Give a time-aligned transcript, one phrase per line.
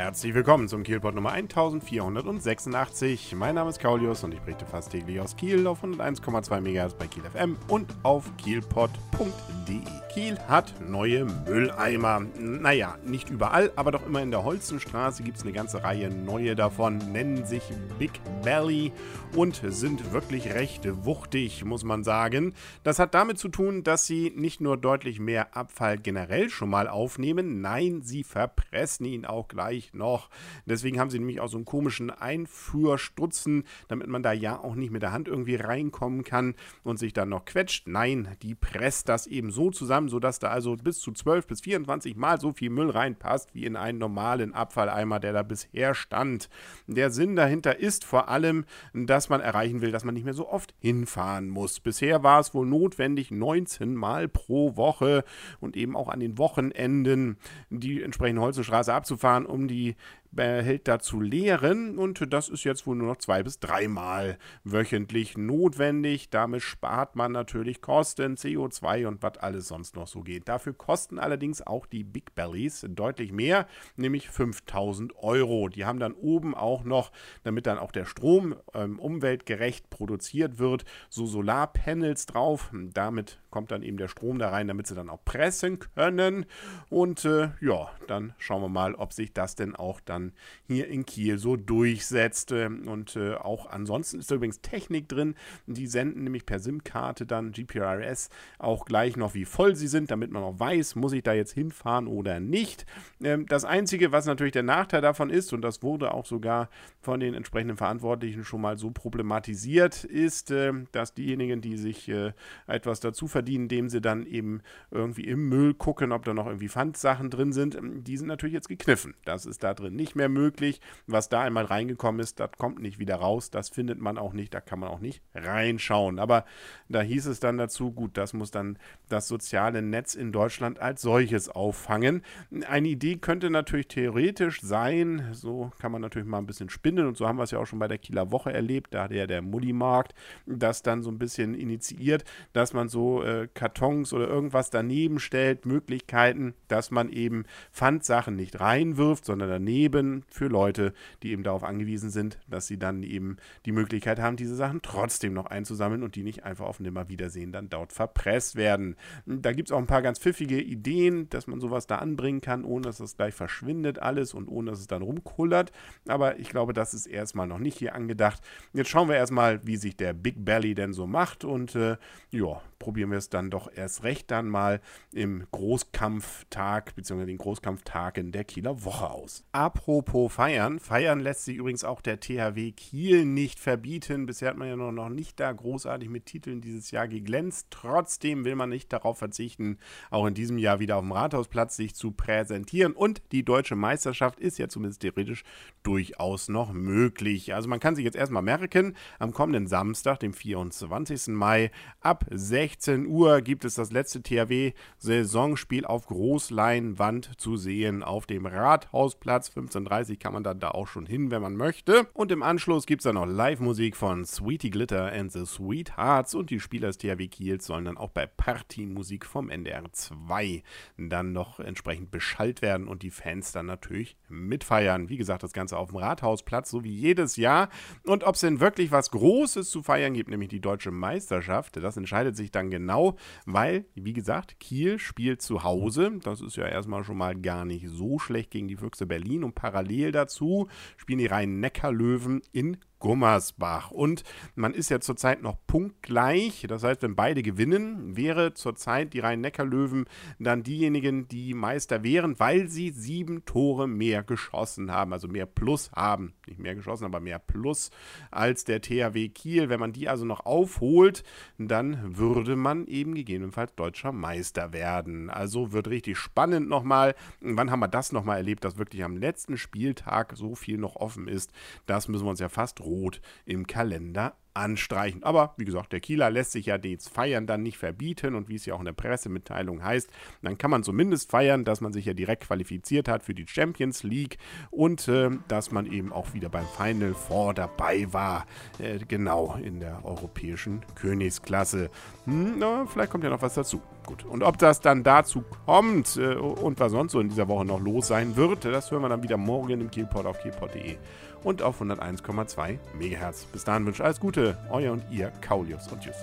[0.00, 3.34] Herzlich willkommen zum Kielpot Nummer 1486.
[3.36, 7.06] Mein Name ist Kaulius und ich berichte fast täglich aus Kiel auf 101,2 MHz bei
[7.06, 9.82] Kiel FM und auf kielpot.de.
[10.12, 12.22] Kiel hat neue Mülleimer.
[12.38, 16.56] Naja, nicht überall, aber doch immer in der Holzenstraße gibt es eine ganze Reihe neue
[16.56, 17.62] davon, nennen sich
[17.98, 18.12] Big
[18.42, 18.92] Belly
[19.36, 22.54] und sind wirklich recht wuchtig, muss man sagen.
[22.82, 26.88] Das hat damit zu tun, dass sie nicht nur deutlich mehr Abfall generell schon mal
[26.88, 30.28] aufnehmen, nein, sie verpressen ihn auch gleich noch.
[30.66, 34.90] Deswegen haben sie nämlich auch so einen komischen Einführstutzen, damit man da ja auch nicht
[34.90, 37.88] mit der Hand irgendwie reinkommen kann und sich dann noch quetscht.
[37.88, 42.16] Nein, die presst das eben so zusammen sodass da also bis zu 12 bis 24
[42.16, 46.50] Mal so viel Müll reinpasst wie in einen normalen Abfalleimer, der da bisher stand.
[46.86, 50.48] Der Sinn dahinter ist vor allem, dass man erreichen will, dass man nicht mehr so
[50.48, 51.80] oft hinfahren muss.
[51.80, 55.24] Bisher war es wohl notwendig, 19 Mal pro Woche
[55.60, 57.38] und eben auch an den Wochenenden
[57.70, 59.94] die entsprechende Holzenstraße abzufahren, um die the
[60.32, 66.30] Behälter zu leeren und das ist jetzt wohl nur noch zwei bis dreimal wöchentlich notwendig.
[66.30, 70.48] Damit spart man natürlich Kosten, CO2 und was alles sonst noch so geht.
[70.48, 75.68] Dafür kosten allerdings auch die Big Bellies deutlich mehr, nämlich 5000 Euro.
[75.68, 77.10] Die haben dann oben auch noch,
[77.42, 82.70] damit dann auch der Strom ähm, umweltgerecht produziert wird, so Solarpanels drauf.
[82.72, 86.46] Damit kommt dann eben der Strom da rein, damit sie dann auch pressen können.
[86.88, 90.32] Und äh, ja, dann schauen wir mal, ob sich das denn auch dann dann
[90.66, 92.52] hier in Kiel so durchsetzt.
[92.52, 95.34] Und äh, auch ansonsten ist da übrigens Technik drin.
[95.66, 100.30] Die senden nämlich per SIM-Karte dann GPRS auch gleich noch, wie voll sie sind, damit
[100.30, 102.86] man auch weiß, muss ich da jetzt hinfahren oder nicht.
[103.22, 106.68] Ähm, das Einzige, was natürlich der Nachteil davon ist, und das wurde auch sogar
[107.00, 112.32] von den entsprechenden Verantwortlichen schon mal so problematisiert, ist, äh, dass diejenigen, die sich äh,
[112.66, 116.68] etwas dazu verdienen, indem sie dann eben irgendwie im Müll gucken, ob da noch irgendwie
[116.68, 119.14] Pfandsachen drin sind, die sind natürlich jetzt gekniffen.
[119.24, 120.80] Das ist da drin nicht nicht mehr möglich.
[121.06, 123.50] Was da einmal reingekommen ist, das kommt nicht wieder raus.
[123.50, 124.52] Das findet man auch nicht.
[124.52, 126.18] Da kann man auch nicht reinschauen.
[126.18, 126.44] Aber
[126.88, 128.76] da hieß es dann dazu, gut, das muss dann
[129.08, 132.22] das soziale Netz in Deutschland als solches auffangen.
[132.68, 137.16] Eine Idee könnte natürlich theoretisch sein, so kann man natürlich mal ein bisschen spinnen und
[137.16, 138.94] so haben wir es ja auch schon bei der Kieler Woche erlebt.
[138.94, 140.14] Da hat ja der Mullimarkt
[140.46, 145.66] das dann so ein bisschen initiiert, dass man so äh, Kartons oder irgendwas daneben stellt,
[145.66, 151.64] Möglichkeiten, dass man eben Pfandsachen nicht reinwirft, sondern daneben eben für Leute, die eben darauf
[151.64, 156.14] angewiesen sind, dass sie dann eben die Möglichkeit haben, diese Sachen trotzdem noch einzusammeln und
[156.16, 158.96] die nicht einfach auf Nimmerwiedersehen dann dort verpresst werden.
[159.26, 162.64] Da gibt es auch ein paar ganz pfiffige Ideen, dass man sowas da anbringen kann,
[162.64, 165.72] ohne dass es gleich verschwindet alles und ohne dass es dann rumkullert.
[166.08, 168.42] Aber ich glaube, das ist erstmal noch nicht hier angedacht.
[168.72, 171.96] Jetzt schauen wir erstmal, wie sich der Big Belly denn so macht und äh,
[172.30, 174.80] ja, probieren wir es dann doch erst recht dann mal
[175.12, 177.26] im Großkampftag bzw.
[177.26, 179.44] den Großkampftagen der Kieler Woche aus.
[179.52, 184.26] Apropos feiern, feiern lässt sich übrigens auch der THW Kiel nicht verbieten.
[184.26, 187.68] Bisher hat man ja noch, nicht da großartig mit Titeln dieses Jahr geglänzt.
[187.70, 189.78] Trotzdem will man nicht darauf verzichten,
[190.10, 192.94] auch in diesem Jahr wieder auf dem Rathausplatz sich zu präsentieren.
[192.94, 195.44] Und die deutsche Meisterschaft ist ja zumindest theoretisch
[195.82, 197.54] durchaus noch möglich.
[197.54, 201.28] Also man kann sich jetzt erstmal merken, am kommenden Samstag, dem 24.
[201.28, 201.70] Mai,
[202.00, 208.46] ab 16 16 Uhr gibt es das letzte THW-Saisonspiel auf Großleinwand zu sehen auf dem
[208.46, 209.50] Rathausplatz.
[209.50, 212.06] 15.30 Uhr kann man dann da auch schon hin, wenn man möchte.
[212.14, 216.50] Und im Anschluss gibt es dann noch Live-Musik von Sweetie Glitter and the Sweethearts und
[216.50, 220.62] die Spieler des THW Kiels sollen dann auch bei Partymusik vom NDR 2
[220.96, 225.08] dann noch entsprechend beschallt werden und die Fans dann natürlich mitfeiern.
[225.08, 227.68] Wie gesagt, das Ganze auf dem Rathausplatz, so wie jedes Jahr.
[228.04, 231.96] Und ob es denn wirklich was Großes zu feiern gibt, nämlich die deutsche Meisterschaft, das
[231.96, 233.16] entscheidet sich dann dann genau,
[233.46, 236.12] weil, wie gesagt, Kiel spielt zu Hause.
[236.22, 239.44] Das ist ja erstmal schon mal gar nicht so schlecht gegen die Füchse Berlin.
[239.44, 243.90] Und parallel dazu spielen die Rhein-Neckar-Löwen in Gummersbach.
[243.90, 244.22] Und
[244.54, 246.66] man ist ja zurzeit noch punktgleich.
[246.68, 250.04] Das heißt, wenn beide gewinnen, wäre zurzeit die Rhein-Neckar-Löwen
[250.38, 255.12] dann diejenigen, die Meister wären, weil sie sieben Tore mehr geschossen haben.
[255.12, 256.34] Also mehr Plus haben.
[256.46, 257.90] Nicht mehr geschossen, aber mehr Plus
[258.30, 259.68] als der THW Kiel.
[259.68, 261.24] Wenn man die also noch aufholt,
[261.58, 265.30] dann würde man eben gegebenenfalls deutscher Meister werden.
[265.30, 267.14] Also wird richtig spannend nochmal.
[267.40, 271.26] Wann haben wir das nochmal erlebt, dass wirklich am letzten Spieltag so viel noch offen
[271.26, 271.50] ist?
[271.86, 275.22] Das müssen wir uns ja fast rot im Kalender anstreichen.
[275.22, 278.56] Aber wie gesagt, der Kieler lässt sich ja das Feiern dann nicht verbieten und wie
[278.56, 280.10] es ja auch in der Pressemitteilung heißt,
[280.42, 284.02] dann kann man zumindest feiern, dass man sich ja direkt qualifiziert hat für die Champions
[284.02, 284.38] League
[284.70, 288.46] und äh, dass man eben auch wieder beim Final Four dabei war.
[288.78, 291.90] Äh, genau in der europäischen Königsklasse.
[292.24, 293.80] Hm, na, vielleicht kommt ja noch was dazu.
[294.06, 294.24] Gut.
[294.24, 297.80] Und ob das dann dazu kommt äh, und was sonst so in dieser Woche noch
[297.80, 300.96] los sein wird, das hören wir dann wieder morgen im Kielport auf kielport.de
[301.42, 303.44] und auf 101,2 MHz.
[303.46, 304.39] Bis dahin wünsche ich alles Gute,
[304.70, 306.16] euer und ihr Kaulius und Tschüss.